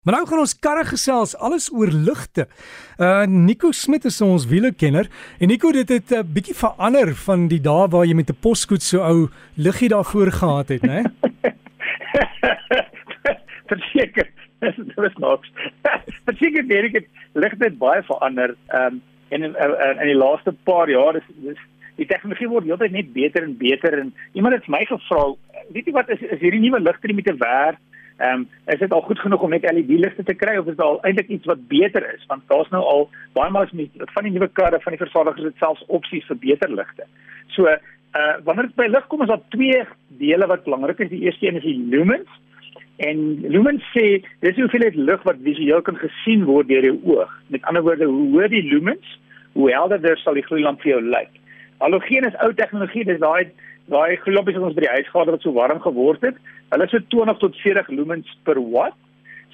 [0.00, 2.46] Maar nou gaan ons karre gesels alles oor ligte.
[2.96, 7.48] Uh Nico Smit is ons wielekenner en Nico dit het 'n uh, bietjie verander van
[7.48, 11.02] die dae waar jy met 'n poskoet so ou liggie daarvoor gehad het, né?
[13.70, 15.44] Verseker, dit was nog.
[16.24, 18.56] Verseker weet ek dit ligte het baie verander.
[18.72, 21.60] Um en in, in in die laaste paar jaar is dis
[21.96, 25.34] die tegnologie word heeltyd net beter en beter en iemand het my gevra,
[25.76, 27.78] weet jy wat is is hierdie nuwe ligte nie met te werk
[28.20, 30.76] Ehm um, is dit al goed genoeg om net LED ligte te kry of is
[30.76, 33.70] dit al eintlik iets wat beter is want daar's nou al baie met
[34.14, 37.06] van die nuwe karre van die vervaardigers het selfs opsies vir beter ligte.
[37.56, 37.64] So
[38.20, 39.80] uh wanneer dit by lig kom is daar twee
[40.20, 41.08] dele wat belangrik is.
[41.08, 42.28] Die eerste een is die lumens
[43.08, 43.24] en
[43.56, 44.06] lumens sê
[44.44, 47.32] dis hoeveel dit lig wat visueel kan gesien word deur jou oog.
[47.48, 49.18] Met ander woorde, hoe hoër die lumens,
[49.52, 51.32] hoe helderder sal die gloeilamp vir jou lyk.
[51.80, 53.48] Halogeen is ou tegnologie, dis daai
[53.90, 56.36] daai gloeilampies wat ons by die huis gehad het wat so warm geword het.
[56.72, 58.96] Hulle is so 20 tot 40 lumens per watt.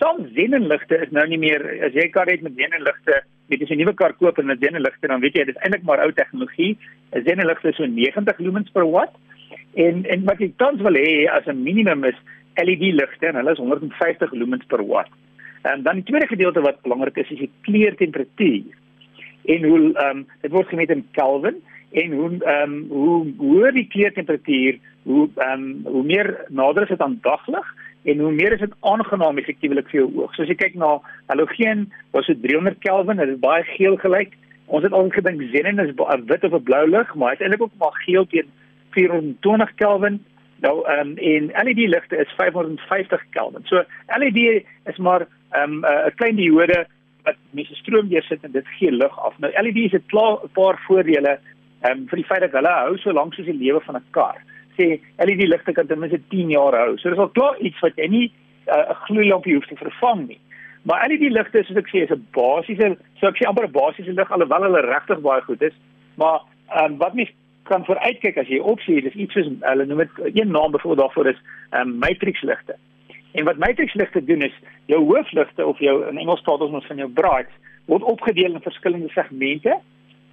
[0.00, 3.20] Soms xenonligte is nou nie meer as jy kar het met xenonligte,
[3.50, 5.62] met as jy 'n nuwe kar koop en met xenonligte dan weet jy dit is
[5.62, 6.76] eintlik maar ou tegnologie.
[7.14, 9.14] 'n Xenonligte is so 90 lumens per watt.
[9.74, 12.18] En en wat jy tans wil hê as 'n minimum is
[12.56, 15.10] LED ligte en hulle is 150 lumens per watt.
[15.62, 18.64] En dan die tweede gedeelte wat belangrik is is die kleurtemperatuur.
[19.44, 21.62] En hoe ehm um, dit word gemeet in Kelvin
[22.02, 26.88] en hoe ehm um, hoe hoe die kleurtemperatuur hoe ehm um, hoe meer nader is
[26.88, 30.34] dit aan daglig en hoe meer is dit aangenaam effektiewelik vir jou oog.
[30.34, 30.98] So as jy kyk na
[31.32, 34.34] halogeen was dit 300 Kelvin, dit is baie geel gelyk.
[34.66, 37.78] Ons het al gedink xenon is 'n wit of 'n blou lig, maar uiteindelik ook
[37.78, 38.50] maar geel teen
[38.90, 40.18] 420 Kelvin.
[40.60, 43.62] Nou ehm um, en LED ligte is 550 Kelvin.
[43.64, 43.84] So
[44.18, 46.86] LED is maar ehm um, 'n klein diode
[47.24, 49.38] wat mense stroom deur sit en dit gee lig af.
[49.38, 51.38] Nou LED het 'n paar voordele
[51.84, 54.06] ehm um, vir die feit dat hulle hou so lank soos die lewe van 'n
[54.16, 54.40] kar.
[54.76, 56.96] Sê LED ligte kan ten minste 10 jaar hou.
[56.98, 58.26] So dis al klaar iets wat jy nie
[58.66, 60.40] uh, 'n uh, gloeilampie hoef te vervang nie.
[60.82, 64.12] Maar LED ligte soos ek sê is 'n basiese, so ek sê amper 'n basiese
[64.12, 65.76] lig alhoewel hulle regtig baie goed is.
[66.16, 67.30] Maar ehm um, wat mens
[67.64, 71.26] kan vooruitkyk as jy opsien, dis iets soos hulle noem dit een naam byvoorbeeld daarvoor
[71.26, 71.40] is
[71.72, 72.76] um, matrix ligte.
[73.32, 74.56] En wat matrix ligte doen is
[74.86, 77.52] jou hoofligte of jou in Engels praat ons van jou brights
[77.86, 79.80] word opgedeel in verskillende segmente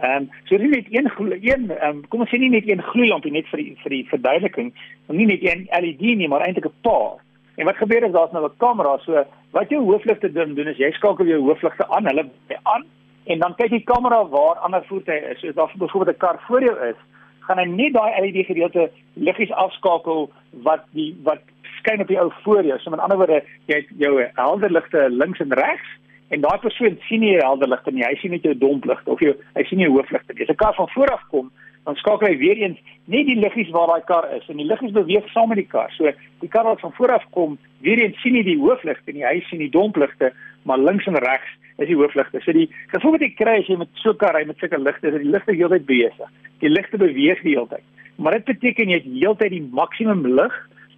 [0.00, 2.82] Ehm um, so nie net een een ehm um, kom ons sê nie net een
[2.82, 4.70] gloeilampie net vir die vir die verduideliking,
[5.08, 7.20] nie net een LED nie, maar eintlik 'n paar.
[7.56, 10.76] En wat gebeur is daar's nou 'n kamera, so wat jou hoofligte doen doen is
[10.76, 12.84] jy skakel jou hoofligte aan, hulle by aan
[13.24, 15.40] en dan kyk die kamera waar ander voertuie is.
[15.40, 16.96] So as daar byvoorbeeld 'n kar voor jou is,
[17.40, 21.42] gaan hy net daai LED gedeelte liggies afskakel wat die wat
[21.78, 22.78] skyn op die ou voor jou.
[22.78, 25.99] So met ander woorde, jy het jou helder ligte links en regs
[26.30, 28.04] en daai persoon sien nie helder ligte nie.
[28.06, 30.32] Hy sien net jou dompligte of jou hy sien nie hoofligte.
[30.32, 31.50] As 'n kar van voor af kom,
[31.84, 34.92] dan skakel hy weer eens net die liggies waar daai kar is en die liggies
[34.92, 35.90] beweeg saam met die kar.
[35.96, 39.24] So die kar wat van voor af kom, weer eens sien nie die hoofligte nie.
[39.24, 40.32] Hy sien die dompligte,
[40.62, 42.40] maar links en regs is die hoofligte.
[42.44, 44.78] So die gevoel wat jy kry as jy met so 'n kar ry met sulke
[44.78, 46.28] ligte, dat die ligte heeltyd besig.
[46.60, 47.86] Die ligte beweeg die hele tyd.
[48.18, 50.54] Maar dit beteken jy het heeltyd die maksimum lig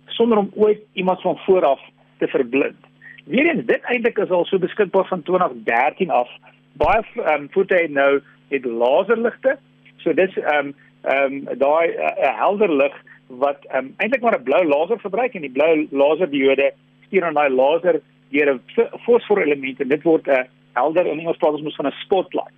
[0.07, 1.81] sonder om ooit iemand van voor af
[2.19, 2.77] te verblind.
[3.25, 6.31] Weerens dit eintlik is al so beskikbaar van 2013 af.
[6.73, 9.59] Baie ehm um, voertuie nou het laserligte.
[9.97, 12.97] So dis ehm um, ehm um, daai uh, helder lig
[13.27, 16.73] wat ehm um, eintlik maar 'n blou laser verbruik en die blou laserdiode
[17.07, 18.01] stuur aan daai laser
[18.31, 18.61] deur 'n
[19.05, 22.01] fosfor element en dit word 'n uh, helder in Engels praat ons mos van 'n
[22.05, 22.55] spotlight.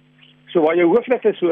[0.47, 1.51] So waar jou hoofligte so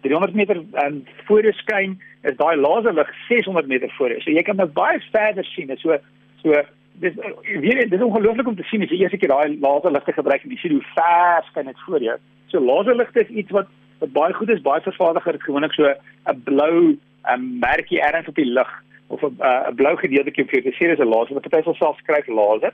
[0.00, 4.20] 300 meter um, voor jou skyn, is daai laserlig 600 meter voor jou.
[4.20, 5.76] So jy kan nou baie verder sien.
[5.78, 5.98] So
[6.42, 6.62] so
[7.00, 7.14] dis
[7.60, 10.54] weer dit is ongelooflik om te sien as jy eers ek daai laserligte gebruik en
[10.54, 12.16] jy sien hoe ver skyn dit voor jou.
[12.52, 16.42] So laserligte is iets wat wat baie goed is, baie vervaardiger het gewoonlik so 'n
[16.44, 16.96] blou
[17.34, 18.70] 'n merkie ergens op die lig
[19.08, 22.26] of 'n 'n blou gedeeltjie op jou gesien is 'n laser wat sal self skryf
[22.26, 22.72] laser.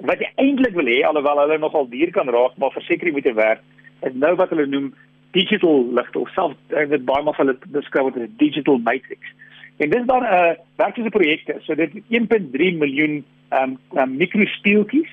[0.00, 3.22] Wat jy eintlik wil hê alhoewel hulle nogal duur kan raak, maar verseker jy moet
[3.22, 3.60] dit werk.
[4.02, 4.94] Is nou wat hulle noem
[5.32, 9.22] digital ligte of self dit baie maar hulle beskryf as 'n digital matrix.
[9.76, 11.56] En dis dan 'n uh, werklike projekte.
[11.62, 15.10] So dit 1.3 miljoen ehm um, um, mikrospeeltjies.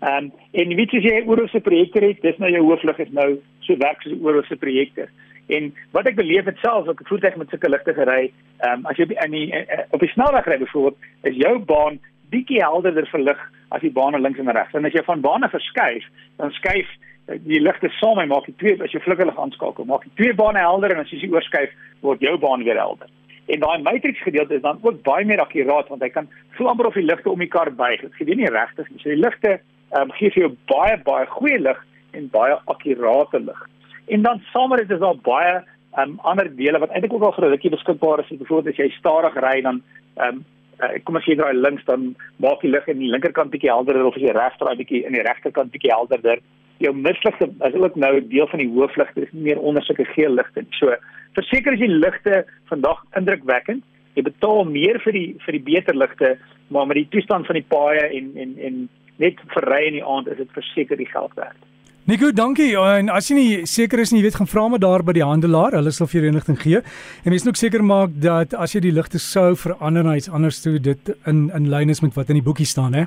[0.00, 3.38] Ehm um, en weet jy oor ons projekte het, dis nou jou hooflig is nou
[3.60, 5.08] so werk soos oor ons projekte.
[5.46, 8.96] En wat ek beleef het self, ek voet met sulke ligte gery, ehm um, as
[8.96, 11.98] jy in die uh, op die snelweg ry byvoorbeeld, is jou baan
[12.30, 13.40] bietjie helderder verlig
[13.74, 14.74] as die bane links en regs.
[14.74, 16.06] En as jy van bane verskuif,
[16.36, 16.88] dan skuif
[17.26, 20.34] eh, die ligte saam en maak die twee as jy flikkerlig aanskakel, maak die twee
[20.38, 21.74] bane helder en as jy sie oorskuif,
[22.06, 23.10] word jou baan weer helder.
[23.46, 26.86] En daai matrix gedeelte is dan ook baie meer akkuraat want hy kan so amper
[26.86, 28.00] of die ligte om mekaar buig.
[28.00, 29.02] Dit gebeur nie regtig nie.
[29.02, 29.58] So die ligte
[29.98, 31.84] um, gee vir jou baie baie goeie lig
[32.16, 33.60] en baie akkurate lig.
[34.06, 35.60] En dan saam met dit is daar baie
[36.00, 38.32] um, ander dele wat eintlik ook al vir 'n rukkie beskikbaar is.
[38.38, 39.82] Byvoorbeeld as jy stadig ry dan
[40.16, 40.44] um,
[40.82, 44.06] uh, kom as jy draai links dan maak die lig in die linkerkant bietjie helderder
[44.06, 46.40] of as jy reg draai bietjie in die regterkant bietjie helderder.
[46.82, 50.34] Jou misligte is ook nou deel van die hoofligte, dis nie meer onder sulke geel
[50.34, 50.64] ligte.
[50.78, 50.94] So
[51.38, 53.84] verseker as jy ligte vandag indrukwekkend
[54.14, 56.34] jy betaal meer vir die vir die beter ligte,
[56.72, 58.82] maar met die toestand van die paaie en en en
[59.22, 61.58] net vir ry in die aand is dit verseker die geld werd.
[62.04, 62.74] Nico, dankie.
[62.76, 65.24] En as jy nie seker is nie, jy weet gaan vra maar daar by die
[65.24, 66.82] handelaar, hulle sal vir jou inligting gee.
[67.24, 70.28] En mens moet ook seker maak dat as jy die ligte sou verander na iets
[70.28, 73.06] anders toe, dit in in lyn is met wat in die boekie staan, hè.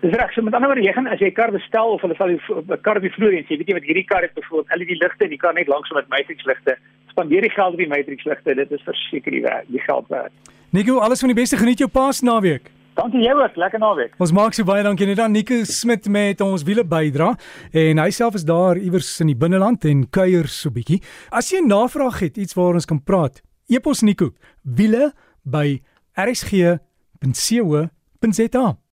[0.00, 2.14] Dis reg, so met ander woorde, jy gaan as jy 'n kar bestel of hulle
[2.14, 4.78] sal 'n kar op die vloer en sê, weet jy wat hierdie kar het byvoorbeeld
[4.78, 6.76] LED ligte en die kar net langs met matrix ligte
[7.18, 8.54] spandeer die geld op die matrix ligte.
[8.54, 10.32] Dit is verseker die werk, die geld werd.
[10.70, 11.56] Nico, alles van die beste.
[11.56, 12.70] Geniet jou Paas naweek.
[12.98, 13.56] Dankie jou ook.
[13.56, 14.14] Lekker naweek.
[14.18, 17.36] Ons maak so baie dankie net aan Nico Smit met ons wiele bydra
[17.72, 21.02] en hy self is daar iewers in die binneland en kuier so bietjie.
[21.30, 24.30] As jy 'n navraag het, iets waaroor ons kan praat, epos Nico
[24.62, 25.12] wiele
[25.44, 25.80] by
[26.18, 26.78] rsg.co.za